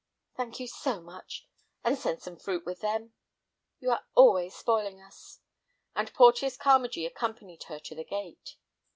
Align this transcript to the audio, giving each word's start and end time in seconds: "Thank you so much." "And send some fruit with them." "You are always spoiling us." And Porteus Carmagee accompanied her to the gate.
"Thank 0.35 0.59
you 0.59 0.67
so 0.67 0.99
much." 0.99 1.47
"And 1.83 1.95
send 1.95 2.23
some 2.23 2.35
fruit 2.35 2.65
with 2.65 2.79
them." 2.79 3.13
"You 3.79 3.91
are 3.91 4.03
always 4.15 4.55
spoiling 4.55 4.99
us." 4.99 5.41
And 5.95 6.11
Porteus 6.11 6.57
Carmagee 6.57 7.05
accompanied 7.05 7.65
her 7.65 7.77
to 7.81 7.93
the 7.93 8.03
gate. 8.03 8.55